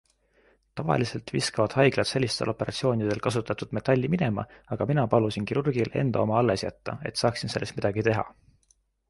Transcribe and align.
Tavaliselt 0.79 1.33
viskavad 1.33 1.75
haiglad 1.79 2.09
sellistel 2.11 2.51
operatsioonidel 2.53 3.21
kasutatud 3.27 3.77
metalli 3.79 4.11
minema, 4.15 4.47
aga 4.77 4.89
mina 4.93 5.05
palusin 5.13 5.47
kirurgil 5.53 5.93
enda 6.03 6.25
oma 6.27 6.41
alles 6.41 6.67
jätta, 6.67 6.97
et 7.11 7.23
saaksin 7.25 7.55
sellest 7.57 7.81
midagi 7.83 8.09
teha. 8.11 8.27